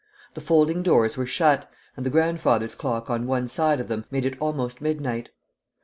[0.33, 4.25] The folding doors were shut, and the grandfather's clock on one side of them made
[4.25, 5.29] it almost midnight.